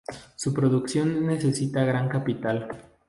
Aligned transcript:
Su 0.35 0.51
producción 0.51 1.27
necesita 1.27 1.83
gran 1.83 2.09
capital. 2.09 2.91